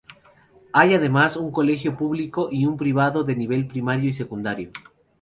[0.73, 4.71] Hay además un colegio público y un privado de nivel primario y secundario.